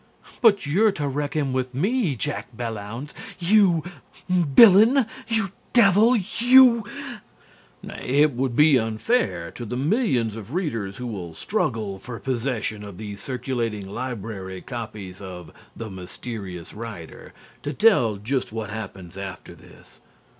BUT 0.41 0.65
YOU'RE 0.65 0.91
TO 0.93 1.07
RECKON 1.07 1.53
WITH 1.53 1.75
ME, 1.75 2.15
JACK 2.15 2.57
BELLLOUNDS! 2.57 3.13
YOU 3.37 3.83
VILLAIN! 4.27 5.05
YOU 5.27 5.49
DEVIL! 5.73 6.15
YOU" 6.39 6.83
It 8.03 8.31
would 8.31 8.55
be 8.55 8.79
unfair 8.79 9.51
to 9.51 9.63
the 9.63 9.77
millions 9.77 10.35
of 10.35 10.55
readers 10.55 10.97
who 10.97 11.05
will 11.05 11.35
struggle 11.35 11.99
for 11.99 12.19
possession 12.19 12.83
of 12.83 12.97
the 12.97 13.15
circulating 13.15 13.87
library 13.87 14.61
copies 14.61 15.21
of 15.21 15.51
"The 15.75 15.91
Mysterious 15.91 16.73
Rider" 16.73 17.31
to 17.61 17.71
tell 17.71 18.15
just 18.15 18.51
what 18.51 18.71
happens 18.71 19.17
after 19.17 19.53
this. 19.53 19.99